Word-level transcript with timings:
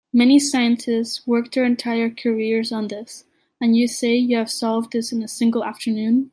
Many 0.11 0.39
scientists 0.39 1.27
work 1.27 1.51
their 1.51 1.63
entire 1.63 2.09
careers 2.09 2.71
on 2.71 2.87
this, 2.87 3.23
and 3.61 3.77
you 3.77 3.87
say 3.87 4.15
you 4.15 4.35
have 4.37 4.49
solved 4.49 4.93
this 4.93 5.11
in 5.11 5.21
a 5.21 5.27
single 5.27 5.63
afternoon? 5.63 6.29